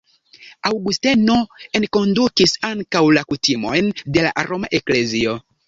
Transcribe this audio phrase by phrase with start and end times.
[0.69, 1.35] Aŭgusteno
[1.81, 5.41] enkondukis ankaŭ la kutimojn de la roma eklezio.